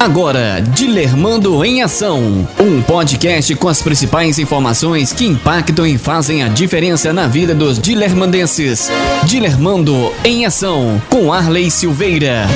Agora, 0.00 0.62
Dilermando 0.62 1.62
em 1.62 1.82
Ação. 1.82 2.48
Um 2.58 2.80
podcast 2.80 3.54
com 3.56 3.68
as 3.68 3.82
principais 3.82 4.38
informações 4.38 5.12
que 5.12 5.26
impactam 5.26 5.86
e 5.86 5.98
fazem 5.98 6.42
a 6.42 6.48
diferença 6.48 7.12
na 7.12 7.26
vida 7.26 7.54
dos 7.54 7.78
dilermandenses. 7.78 8.88
Dilermando 9.26 10.10
em 10.24 10.46
Ação, 10.46 11.02
com 11.10 11.30
Arley 11.30 11.70
Silveira. 11.70 12.46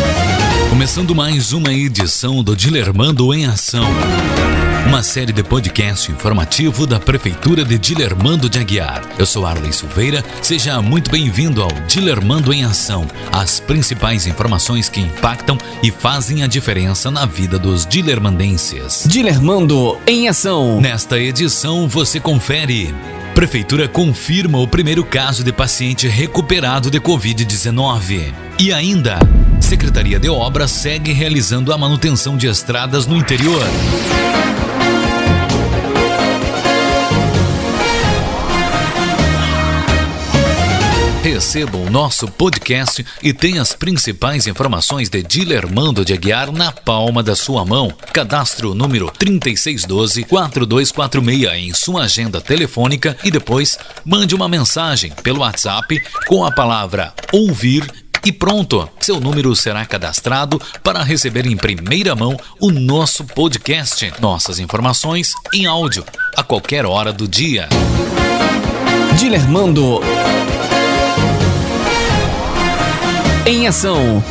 Começando 0.71 1.15
mais 1.15 1.53
uma 1.53 1.71
edição 1.71 2.43
do 2.43 2.57
Dilermando 2.57 3.35
em 3.35 3.45
Ação 3.45 3.85
uma 4.87 5.03
série 5.03 5.32
de 5.32 5.43
podcast 5.43 6.12
informativo 6.12 6.87
da 6.87 7.01
Prefeitura 7.01 7.64
de 7.64 7.79
Dilermando 7.79 8.48
de 8.48 8.59
Aguiar. 8.59 9.03
Eu 9.19 9.25
sou 9.25 9.46
Arley 9.46 9.73
Silveira, 9.73 10.23
seja 10.43 10.80
muito 10.83 11.11
bem-vindo 11.11 11.62
ao 11.62 11.71
Dilermando 11.87 12.53
em 12.53 12.64
Ação, 12.64 13.07
as 13.33 13.59
principais 13.59 14.27
informações 14.27 14.89
que 14.89 15.01
impactam 15.01 15.57
e 15.83 15.91
fazem 15.91 16.43
a 16.43 16.47
diferença 16.47 17.11
na 17.11 17.25
vida 17.25 17.59
dos 17.59 17.87
dilermandenses. 17.87 19.07
Dilermando 19.09 19.98
em 20.07 20.29
Ação. 20.29 20.80
Nesta 20.80 21.19
edição 21.19 21.88
você 21.88 22.21
confere. 22.21 22.95
Prefeitura 23.35 23.88
confirma 23.88 24.59
o 24.59 24.69
primeiro 24.69 25.05
caso 25.05 25.43
de 25.43 25.52
paciente 25.52 26.07
recuperado 26.07 26.91
de 26.91 27.01
Covid-19. 27.01 28.32
E 28.60 28.73
ainda, 28.73 29.19
Secretaria 29.60 30.21
de 30.21 30.29
Obras 30.29 30.71
segue 30.71 31.12
realizando 31.12 31.73
a 31.73 31.79
manutenção 31.79 32.37
de 32.37 32.46
estradas 32.46 33.07
no 33.07 33.16
interior. 33.16 33.65
Receba 41.24 41.77
o 41.78 41.91
nosso 41.91 42.28
podcast 42.28 43.05
e 43.23 43.32
tenha 43.32 43.62
as 43.62 43.73
principais 43.73 44.46
informações 44.46 45.09
de 45.09 45.23
Dilermando 45.23 46.05
de 46.05 46.12
Aguiar 46.12 46.52
na 46.52 46.70
palma 46.70 47.23
da 47.23 47.34
sua 47.34 47.65
mão. 47.65 47.91
Cadastre 48.12 48.66
o 48.66 48.74
número 48.74 49.10
3612-4246 49.19 51.54
em 51.54 51.73
sua 51.73 52.02
agenda 52.02 52.43
telefônica 52.43 53.16
e 53.24 53.30
depois 53.30 53.79
mande 54.04 54.34
uma 54.34 54.51
mensagem 54.51 55.12
pelo 55.23 55.40
WhatsApp 55.40 55.99
com 56.26 56.45
a 56.45 56.52
palavra 56.52 57.15
ouvir 57.32 57.90
e 58.23 58.30
pronto, 58.30 58.87
seu 59.01 59.18
número 59.18 59.56
será 59.56 59.87
cadastrado 59.87 60.60
para 60.82 61.02
receber 61.02 61.46
em 61.46 61.56
primeira 61.56 62.15
mão 62.15 62.37
o 62.60 62.71
nosso 62.71 63.24
podcast. 63.24 64.12
Nossas 64.21 64.59
informações 64.59 65.32
em 65.54 65.65
áudio, 65.65 66.04
a 66.37 66.43
qualquer 66.43 66.84
hora 66.84 67.15
do 67.15 67.27
dia. 67.27 67.66
Dilermando 69.19 70.03
em 73.47 73.66
ação. 73.66 74.22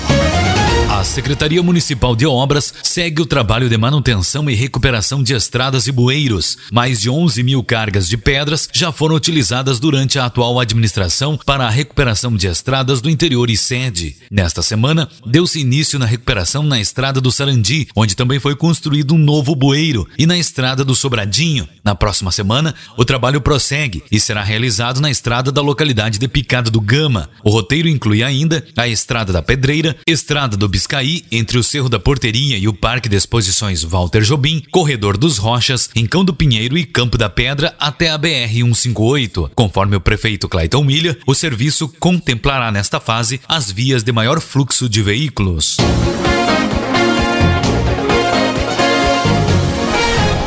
A 1.03 1.05
Secretaria 1.05 1.61
Municipal 1.61 2.15
de 2.15 2.25
Obras 2.25 2.73
segue 2.81 3.21
o 3.21 3.25
trabalho 3.25 3.67
de 3.67 3.77
manutenção 3.77 4.49
e 4.49 4.55
recuperação 4.55 5.21
de 5.21 5.33
estradas 5.33 5.85
e 5.85 5.91
bueiros. 5.91 6.57
Mais 6.71 7.01
de 7.01 7.09
11 7.09 7.43
mil 7.43 7.61
cargas 7.61 8.07
de 8.07 8.15
pedras 8.15 8.69
já 8.71 8.89
foram 8.89 9.13
utilizadas 9.13 9.81
durante 9.81 10.17
a 10.17 10.27
atual 10.27 10.61
administração 10.61 11.37
para 11.45 11.65
a 11.65 11.69
recuperação 11.69 12.33
de 12.33 12.47
estradas 12.47 13.01
do 13.01 13.09
interior 13.09 13.49
e 13.49 13.57
sede. 13.57 14.15
Nesta 14.31 14.61
semana, 14.61 15.09
deu-se 15.25 15.59
início 15.59 15.99
na 15.99 16.05
recuperação 16.05 16.63
na 16.63 16.79
estrada 16.79 17.19
do 17.19 17.33
Sarandi, 17.33 17.89
onde 17.93 18.15
também 18.15 18.39
foi 18.39 18.55
construído 18.55 19.13
um 19.13 19.19
novo 19.19 19.53
bueiro, 19.55 20.07
e 20.17 20.25
na 20.25 20.37
estrada 20.37 20.85
do 20.85 20.95
Sobradinho. 20.95 21.67
Na 21.83 21.93
próxima 21.95 22.31
semana, 22.31 22.73
o 22.97 23.03
trabalho 23.03 23.41
prossegue 23.41 24.01
e 24.09 24.21
será 24.21 24.41
realizado 24.41 25.01
na 25.01 25.11
estrada 25.11 25.51
da 25.51 25.61
localidade 25.61 26.17
de 26.17 26.29
Picado 26.29 26.71
do 26.71 26.79
Gama. 26.79 27.29
O 27.43 27.49
roteiro 27.49 27.89
inclui 27.89 28.23
ainda 28.23 28.65
a 28.77 28.87
Estrada 28.87 29.33
da 29.33 29.41
Pedreira, 29.41 29.97
Estrada 30.07 30.55
do 30.55 30.69
Biscaí 30.69 30.92
Cascaí, 30.93 31.23
entre 31.31 31.57
o 31.57 31.63
Cerro 31.63 31.89
da 31.89 31.99
Porteirinha 31.99 32.55
e 32.55 32.67
o 32.67 32.73
Parque 32.73 33.09
de 33.09 33.15
Exposições 33.15 33.81
Walter 33.83 34.21
Jobim, 34.21 34.61
Corredor 34.71 35.17
dos 35.17 35.39
Rochas, 35.39 35.89
Rincão 35.95 36.23
do 36.23 36.35
Pinheiro 36.35 36.77
e 36.77 36.85
Campo 36.85 37.17
da 37.17 37.29
Pedra 37.29 37.73
até 37.79 38.11
a 38.11 38.19
BR-158. 38.19 39.49
Conforme 39.55 39.95
o 39.95 40.01
prefeito 40.01 40.47
Clayton 40.47 40.83
Milha, 40.83 41.17
o 41.25 41.33
serviço 41.33 41.87
contemplará 41.99 42.71
nesta 42.71 42.99
fase 42.99 43.41
as 43.49 43.71
vias 43.71 44.03
de 44.03 44.11
maior 44.11 44.39
fluxo 44.39 44.87
de 44.87 45.01
veículos. 45.01 45.77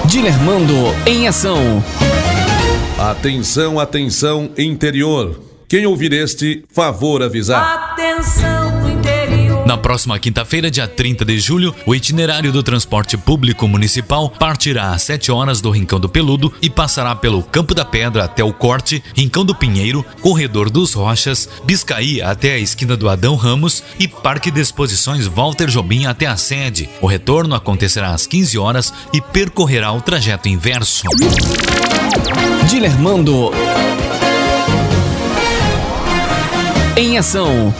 Dilermando 0.06 0.74
em 1.06 1.26
ação. 1.26 1.82
Atenção, 2.98 3.80
atenção, 3.80 4.50
interior. 4.56 5.40
Quem 5.68 5.86
ouvir 5.86 6.12
este, 6.12 6.64
favor 6.72 7.20
avisar. 7.20 7.90
Atenção. 7.92 8.75
Na 9.66 9.76
próxima 9.76 10.16
quinta-feira, 10.16 10.70
dia 10.70 10.86
30 10.86 11.24
de 11.24 11.40
julho, 11.40 11.74
o 11.84 11.92
itinerário 11.92 12.52
do 12.52 12.62
transporte 12.62 13.16
público 13.16 13.66
municipal 13.66 14.30
partirá 14.30 14.92
às 14.92 15.02
7 15.02 15.32
horas 15.32 15.60
do 15.60 15.72
Rincão 15.72 15.98
do 15.98 16.08
Peludo 16.08 16.52
e 16.62 16.70
passará 16.70 17.16
pelo 17.16 17.42
Campo 17.42 17.74
da 17.74 17.84
Pedra 17.84 18.26
até 18.26 18.44
o 18.44 18.52
Corte, 18.52 19.02
Rincão 19.16 19.44
do 19.44 19.56
Pinheiro, 19.56 20.06
Corredor 20.20 20.70
dos 20.70 20.92
Rochas, 20.92 21.48
Biscaí 21.64 22.22
até 22.22 22.52
a 22.52 22.58
esquina 22.60 22.96
do 22.96 23.08
Adão 23.08 23.34
Ramos 23.34 23.82
e 23.98 24.06
Parque 24.06 24.52
de 24.52 24.60
Exposições 24.60 25.26
Walter 25.26 25.66
Jobim 25.66 26.06
até 26.06 26.26
a 26.26 26.36
sede. 26.36 26.88
O 27.00 27.08
retorno 27.08 27.56
acontecerá 27.56 28.14
às 28.14 28.24
15 28.24 28.56
horas 28.56 28.94
e 29.12 29.20
percorrerá 29.20 29.90
o 29.90 30.00
trajeto 30.00 30.48
inverso. 30.48 31.08
Dilermando 32.68 33.50
em 36.96 37.18
ação. 37.18 37.74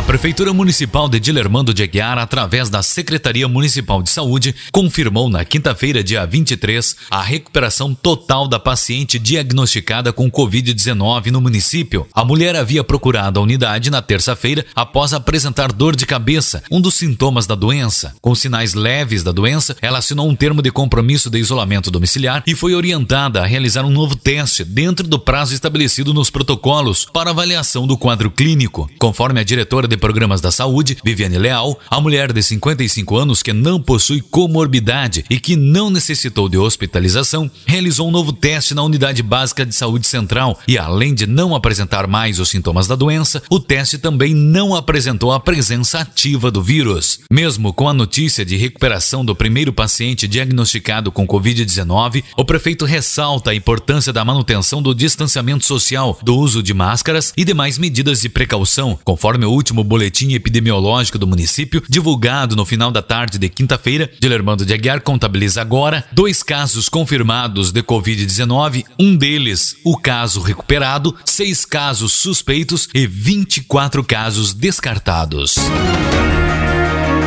A 0.00 0.02
Prefeitura 0.02 0.54
Municipal 0.54 1.10
de 1.10 1.20
Dilermando 1.20 1.74
de 1.74 1.82
Aguiar, 1.82 2.16
através 2.16 2.70
da 2.70 2.82
Secretaria 2.82 3.46
Municipal 3.46 4.02
de 4.02 4.08
Saúde, 4.08 4.54
confirmou 4.72 5.28
na 5.28 5.44
quinta-feira, 5.44 6.02
dia 6.02 6.24
23, 6.24 6.96
a 7.10 7.20
recuperação 7.20 7.94
total 7.94 8.48
da 8.48 8.58
paciente 8.58 9.18
diagnosticada 9.18 10.10
com 10.10 10.30
Covid-19 10.30 11.26
no 11.26 11.42
município. 11.42 12.06
A 12.14 12.24
mulher 12.24 12.56
havia 12.56 12.82
procurado 12.82 13.38
a 13.38 13.42
unidade 13.42 13.90
na 13.90 14.00
terça-feira 14.00 14.64
após 14.74 15.12
apresentar 15.12 15.70
dor 15.70 15.94
de 15.94 16.06
cabeça, 16.06 16.62
um 16.70 16.80
dos 16.80 16.94
sintomas 16.94 17.46
da 17.46 17.54
doença. 17.54 18.14
Com 18.22 18.34
sinais 18.34 18.72
leves 18.72 19.22
da 19.22 19.32
doença, 19.32 19.76
ela 19.82 19.98
assinou 19.98 20.26
um 20.26 20.34
termo 20.34 20.62
de 20.62 20.72
compromisso 20.72 21.28
de 21.28 21.38
isolamento 21.38 21.90
domiciliar 21.90 22.42
e 22.46 22.54
foi 22.54 22.74
orientada 22.74 23.42
a 23.42 23.46
realizar 23.46 23.84
um 23.84 23.90
novo 23.90 24.16
teste 24.16 24.64
dentro 24.64 25.06
do 25.06 25.18
prazo 25.18 25.52
estabelecido 25.52 26.14
nos 26.14 26.30
protocolos 26.30 27.04
para 27.12 27.30
avaliação 27.30 27.86
do 27.86 27.98
quadro 27.98 28.30
clínico. 28.30 28.90
Conforme 28.98 29.40
a 29.40 29.44
diretora 29.44 29.89
de 29.90 29.96
Programas 29.96 30.40
da 30.40 30.50
Saúde, 30.50 30.96
Viviane 31.04 31.36
Leal, 31.36 31.78
a 31.90 32.00
mulher 32.00 32.32
de 32.32 32.42
55 32.42 33.16
anos 33.16 33.42
que 33.42 33.52
não 33.52 33.82
possui 33.82 34.22
comorbidade 34.22 35.24
e 35.28 35.38
que 35.38 35.56
não 35.56 35.90
necessitou 35.90 36.48
de 36.48 36.56
hospitalização, 36.56 37.50
realizou 37.66 38.08
um 38.08 38.10
novo 38.10 38.32
teste 38.32 38.72
na 38.72 38.82
Unidade 38.82 39.22
Básica 39.22 39.66
de 39.66 39.74
Saúde 39.74 40.06
Central 40.06 40.58
e, 40.66 40.78
além 40.78 41.12
de 41.12 41.26
não 41.26 41.54
apresentar 41.54 42.06
mais 42.06 42.38
os 42.38 42.48
sintomas 42.48 42.86
da 42.86 42.94
doença, 42.94 43.42
o 43.50 43.58
teste 43.58 43.98
também 43.98 44.32
não 44.32 44.74
apresentou 44.74 45.32
a 45.32 45.40
presença 45.40 45.98
ativa 45.98 46.50
do 46.50 46.62
vírus. 46.62 47.20
Mesmo 47.30 47.72
com 47.72 47.88
a 47.88 47.92
notícia 47.92 48.44
de 48.44 48.56
recuperação 48.56 49.24
do 49.24 49.34
primeiro 49.34 49.72
paciente 49.72 50.28
diagnosticado 50.28 51.10
com 51.10 51.26
Covid-19, 51.26 52.22
o 52.36 52.44
prefeito 52.44 52.84
ressalta 52.84 53.50
a 53.50 53.54
importância 53.54 54.12
da 54.12 54.24
manutenção 54.24 54.80
do 54.80 54.94
distanciamento 54.94 55.64
social, 55.64 56.18
do 56.22 56.36
uso 56.36 56.62
de 56.62 56.72
máscaras 56.72 57.32
e 57.36 57.44
demais 57.44 57.76
medidas 57.76 58.20
de 58.20 58.28
precaução, 58.28 58.98
conforme 59.04 59.44
o 59.44 59.50
último 59.50 59.79
último 59.80 59.84
boletim 59.84 60.32
epidemiológico 60.34 61.18
do 61.18 61.26
município, 61.26 61.82
divulgado 61.88 62.54
no 62.54 62.64
final 62.64 62.90
da 62.90 63.02
tarde 63.02 63.38
de 63.38 63.48
quinta-feira, 63.48 64.10
Dilermando 64.18 64.64
de 64.64 64.72
Aguiar 64.72 65.00
contabiliza 65.00 65.60
agora 65.60 66.04
dois 66.12 66.42
casos 66.42 66.88
confirmados 66.88 67.72
de 67.72 67.82
Covid-19, 67.82 68.84
um 68.98 69.16
deles 69.16 69.76
o 69.84 69.96
caso 69.96 70.40
recuperado, 70.40 71.16
seis 71.24 71.64
casos 71.64 72.12
suspeitos 72.12 72.88
e 72.94 73.06
24 73.06 74.04
casos 74.04 74.52
descartados. 74.54 75.56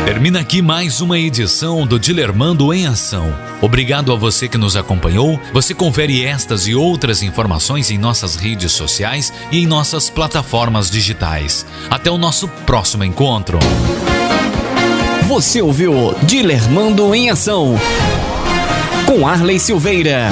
Termina 0.05 0.41
aqui 0.41 0.61
mais 0.61 0.99
uma 0.99 1.17
edição 1.17 1.87
do 1.87 1.97
Dilermando 1.97 2.73
em 2.73 2.85
Ação. 2.85 3.33
Obrigado 3.61 4.11
a 4.11 4.15
você 4.17 4.49
que 4.49 4.57
nos 4.57 4.75
acompanhou. 4.75 5.39
Você 5.53 5.73
confere 5.73 6.25
estas 6.25 6.67
e 6.67 6.75
outras 6.75 7.23
informações 7.23 7.89
em 7.89 7.97
nossas 7.97 8.35
redes 8.35 8.73
sociais 8.73 9.31
e 9.49 9.63
em 9.63 9.65
nossas 9.65 10.09
plataformas 10.09 10.91
digitais. 10.91 11.65
Até 11.89 12.11
o 12.11 12.17
nosso 12.17 12.49
próximo 12.49 13.05
encontro. 13.05 13.59
Você 15.25 15.61
ouviu 15.61 16.13
Dilermando 16.23 17.15
em 17.15 17.29
Ação 17.29 17.79
com 19.05 19.25
Arley 19.25 19.57
Silveira. 19.57 20.29